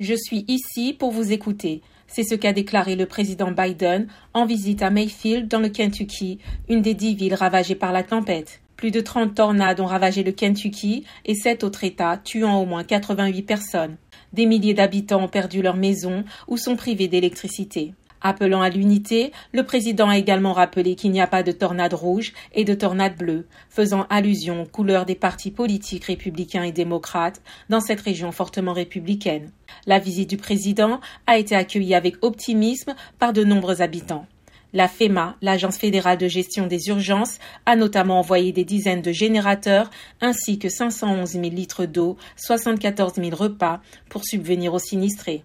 [0.00, 1.82] Je suis ici pour vous écouter.
[2.06, 6.38] C'est ce qu'a déclaré le président Biden en visite à Mayfield dans le Kentucky,
[6.70, 8.62] une des dix villes ravagées par la tempête.
[8.76, 12.82] Plus de 30 tornades ont ravagé le Kentucky et sept autres États, tuant au moins
[12.82, 13.96] 88 personnes.
[14.32, 17.92] Des milliers d'habitants ont perdu leur maison ou sont privés d'électricité.
[18.22, 22.34] Appelant à l'unité, le président a également rappelé qu'il n'y a pas de tornade rouge
[22.54, 27.40] et de tornade bleue, faisant allusion aux couleurs des partis politiques républicains et démocrates
[27.70, 29.50] dans cette région fortement républicaine.
[29.86, 34.26] La visite du président a été accueillie avec optimisme par de nombreux habitants.
[34.72, 39.90] La FEMA, l'Agence fédérale de gestion des urgences, a notamment envoyé des dizaines de générateurs
[40.20, 45.42] ainsi que 511 000 litres d'eau, 74 000 repas pour subvenir aux sinistrés.